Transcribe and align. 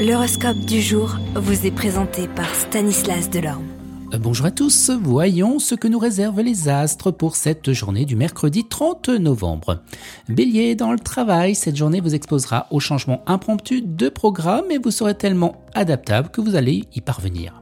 L'horoscope 0.00 0.60
du 0.60 0.80
jour 0.80 1.18
vous 1.34 1.66
est 1.66 1.70
présenté 1.70 2.26
par 2.26 2.54
Stanislas 2.54 3.28
Delorme. 3.28 3.66
Euh, 4.14 4.18
bonjour 4.18 4.46
à 4.46 4.50
tous, 4.50 4.88
voyons 4.88 5.58
ce 5.58 5.74
que 5.74 5.88
nous 5.88 5.98
réservent 5.98 6.40
les 6.40 6.70
astres 6.70 7.10
pour 7.10 7.36
cette 7.36 7.74
journée 7.74 8.06
du 8.06 8.16
mercredi 8.16 8.64
30 8.64 9.10
novembre. 9.10 9.82
Bélier, 10.26 10.74
dans 10.74 10.92
le 10.92 10.98
travail, 10.98 11.54
cette 11.54 11.76
journée 11.76 12.00
vous 12.00 12.14
exposera 12.14 12.66
au 12.70 12.80
changement 12.80 13.22
impromptu 13.26 13.82
de 13.82 14.08
programme 14.08 14.70
et 14.70 14.78
vous 14.78 14.90
serez 14.90 15.14
tellement 15.14 15.66
adaptable 15.74 16.30
que 16.30 16.40
vous 16.40 16.56
allez 16.56 16.84
y 16.94 17.02
parvenir. 17.02 17.59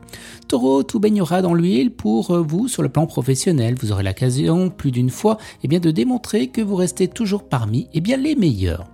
Taureau, 0.48 0.82
tout 0.82 0.98
baignera 1.00 1.42
dans 1.42 1.54
l'huile 1.54 1.90
pour 1.90 2.42
vous 2.42 2.68
sur 2.68 2.82
le 2.82 2.88
plan 2.88 3.06
professionnel. 3.06 3.74
Vous 3.80 3.92
aurez 3.92 4.02
l'occasion 4.02 4.70
plus 4.70 4.90
d'une 4.90 5.10
fois 5.10 5.38
eh 5.62 5.68
de 5.68 5.90
démontrer 5.90 6.48
que 6.48 6.62
vous 6.62 6.76
restez 6.76 7.08
toujours 7.08 7.48
parmi 7.48 7.88
eh 7.92 8.00
bien, 8.00 8.16
les 8.16 8.34
meilleurs. 8.34 8.86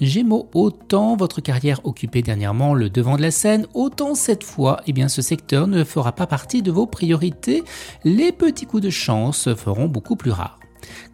Gémeaux, 0.00 0.48
autant 0.54 1.16
votre 1.16 1.40
carrière 1.40 1.80
occupait 1.84 2.22
dernièrement 2.22 2.74
le 2.74 2.90
devant 2.90 3.16
de 3.16 3.22
la 3.22 3.30
scène, 3.30 3.66
autant 3.74 4.14
cette 4.14 4.44
fois, 4.44 4.80
eh 4.86 5.08
ce 5.08 5.22
secteur 5.22 5.66
ne 5.66 5.84
fera 5.84 6.12
pas 6.12 6.26
partie 6.26 6.62
de 6.62 6.70
vos 6.70 6.86
priorités. 6.86 7.62
Les 8.04 8.32
petits 8.32 8.66
coups 8.66 8.82
de 8.82 8.90
chance 8.90 9.54
feront 9.54 9.86
beaucoup 9.86 10.16
plus 10.16 10.30
rares. 10.30 10.58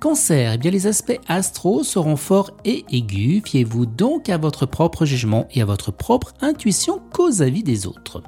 Cancer, 0.00 0.52
eh 0.54 0.58
bien 0.58 0.70
les 0.70 0.86
aspects 0.86 1.18
astro 1.28 1.84
seront 1.84 2.16
forts 2.16 2.50
et 2.64 2.84
aigus. 2.90 3.42
Fiez-vous 3.44 3.86
donc 3.86 4.28
à 4.28 4.38
votre 4.38 4.66
propre 4.66 5.04
jugement 5.04 5.46
et 5.52 5.62
à 5.62 5.64
votre 5.64 5.92
propre 5.92 6.32
intuition 6.40 7.00
qu'aux 7.12 7.42
avis 7.42 7.62
des 7.62 7.86
autres. 7.86 8.22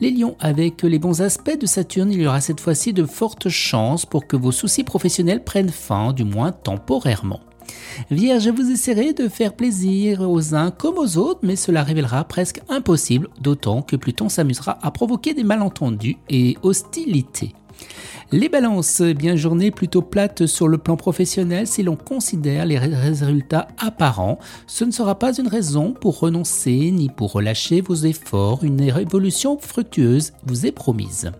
Les 0.00 0.10
lions, 0.10 0.36
avec 0.40 0.82
les 0.82 0.98
bons 0.98 1.22
aspects 1.22 1.58
de 1.58 1.66
Saturne, 1.66 2.12
il 2.12 2.22
y 2.22 2.26
aura 2.26 2.40
cette 2.40 2.60
fois-ci 2.60 2.92
de 2.92 3.04
fortes 3.04 3.48
chances 3.48 4.06
pour 4.06 4.26
que 4.26 4.36
vos 4.36 4.52
soucis 4.52 4.84
professionnels 4.84 5.44
prennent 5.44 5.70
fin, 5.70 6.12
du 6.12 6.24
moins 6.24 6.52
temporairement. 6.52 7.40
Vierge, 8.10 8.48
vous 8.48 8.70
essaierez 8.70 9.12
de 9.12 9.28
faire 9.28 9.54
plaisir 9.54 10.28
aux 10.28 10.54
uns 10.54 10.70
comme 10.70 10.98
aux 10.98 11.16
autres, 11.16 11.40
mais 11.42 11.56
cela 11.56 11.82
révélera 11.82 12.24
presque 12.24 12.60
impossible, 12.68 13.28
d'autant 13.40 13.82
que 13.82 13.96
Pluton 13.96 14.28
s'amusera 14.28 14.78
à 14.82 14.90
provoquer 14.90 15.34
des 15.34 15.44
malentendus 15.44 16.16
et 16.28 16.56
hostilités. 16.62 17.54
Les 18.30 18.48
balances, 18.50 19.00
bien 19.00 19.36
journée 19.36 19.70
plutôt 19.70 20.02
plate 20.02 20.46
sur 20.46 20.68
le 20.68 20.76
plan 20.76 20.96
professionnel 20.96 21.66
si 21.66 21.82
l'on 21.82 21.96
considère 21.96 22.66
les 22.66 22.78
résultats 22.78 23.68
apparents. 23.78 24.38
Ce 24.66 24.84
ne 24.84 24.90
sera 24.90 25.18
pas 25.18 25.32
une 25.38 25.48
raison 25.48 25.94
pour 25.98 26.18
renoncer 26.18 26.90
ni 26.90 27.08
pour 27.08 27.32
relâcher 27.32 27.80
vos 27.80 27.94
efforts. 27.94 28.64
Une 28.64 28.82
révolution 28.90 29.58
fructueuse 29.58 30.32
vous 30.44 30.66
est 30.66 30.72
promise. 30.72 31.30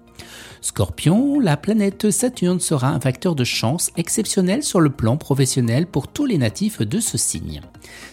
Scorpion, 0.61 1.41
la 1.41 1.57
planète 1.57 2.11
Saturne 2.11 2.61
sera 2.61 2.89
un 2.89 3.01
facteur 3.01 3.35
de 3.35 3.45
chance 3.45 3.91
exceptionnel 3.97 4.63
sur 4.63 4.81
le 4.81 4.91
plan 4.91 5.17
professionnel 5.17 5.87
pour 5.87 6.09
tous 6.09 6.27
les 6.27 6.39
natifs 6.39 6.83
de 6.83 7.01
ce 7.01 7.17
signe. 7.19 7.61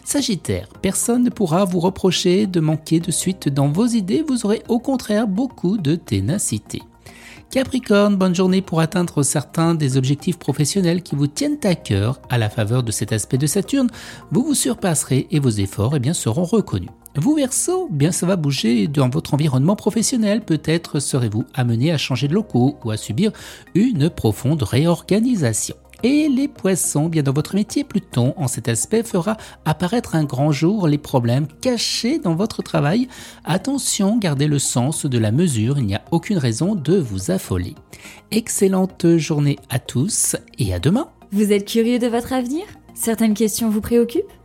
Sagittaire, 0.03 0.69
personne 0.81 1.23
ne 1.23 1.29
pourra 1.29 1.65
vous 1.65 1.79
reprocher 1.79 2.47
de 2.47 2.59
manquer 2.59 2.99
de 2.99 3.11
suite 3.11 3.49
dans 3.49 3.69
vos 3.69 3.87
idées, 3.87 4.23
vous 4.27 4.45
aurez 4.45 4.63
au 4.67 4.79
contraire 4.79 5.27
beaucoup 5.27 5.77
de 5.77 5.95
ténacité. 5.95 6.81
Capricorne, 7.51 8.17
bonne 8.17 8.35
journée 8.35 8.61
pour 8.61 8.81
atteindre 8.81 9.23
certains 9.23 9.75
des 9.75 9.97
objectifs 9.97 10.37
professionnels 10.37 11.03
qui 11.03 11.15
vous 11.15 11.27
tiennent 11.27 11.59
à 11.63 11.75
cœur 11.75 12.19
à 12.29 12.37
la 12.37 12.49
faveur 12.49 12.83
de 12.83 12.91
cet 12.91 13.13
aspect 13.13 13.37
de 13.37 13.47
Saturne. 13.47 13.89
Vous 14.31 14.43
vous 14.43 14.55
surpasserez 14.55 15.27
et 15.31 15.39
vos 15.39 15.49
efforts 15.49 15.95
eh 15.95 15.99
bien, 15.99 16.13
seront 16.13 16.43
reconnus. 16.43 16.89
Vous 17.17 17.35
Verseau, 17.35 17.87
bien 17.89 18.11
ça 18.11 18.25
va 18.25 18.35
bouger 18.35 18.87
dans 18.87 19.09
votre 19.09 19.33
environnement 19.33 19.77
professionnel. 19.77 20.41
Peut-être 20.41 20.99
serez-vous 20.99 21.45
amené 21.53 21.93
à 21.93 21.97
changer 21.97 22.27
de 22.27 22.33
locaux 22.33 22.77
ou 22.83 22.91
à 22.91 22.97
subir 22.97 23.31
une 23.73 24.09
profonde 24.09 24.63
réorganisation. 24.63 25.75
Et 26.03 26.27
les 26.27 26.49
poissons, 26.49 27.07
bien 27.07 27.23
dans 27.23 27.31
votre 27.31 27.55
métier, 27.55 27.85
Pluton, 27.85 28.33
en 28.35 28.49
cet 28.49 28.67
aspect, 28.67 29.01
fera 29.01 29.37
apparaître 29.63 30.15
un 30.15 30.25
grand 30.25 30.51
jour 30.51 30.89
les 30.89 30.97
problèmes 30.97 31.47
cachés 31.61 32.19
dans 32.19 32.35
votre 32.35 32.61
travail. 32.61 33.07
Attention, 33.45 34.17
gardez 34.17 34.47
le 34.47 34.59
sens 34.59 35.05
de 35.05 35.17
la 35.17 35.31
mesure, 35.31 35.79
il 35.79 35.85
n'y 35.85 35.95
a 35.95 36.03
aucune 36.11 36.37
raison 36.37 36.75
de 36.75 36.97
vous 36.97 37.31
affoler. 37.31 37.75
Excellente 38.31 39.15
journée 39.15 39.57
à 39.69 39.79
tous 39.79 40.35
et 40.59 40.73
à 40.73 40.79
demain. 40.79 41.07
Vous 41.31 41.53
êtes 41.53 41.65
curieux 41.65 41.97
de 41.97 42.07
votre 42.07 42.33
avenir? 42.33 42.65
Certaines 42.93 43.33
questions 43.33 43.69
vous 43.69 43.81
préoccupent? 43.81 44.44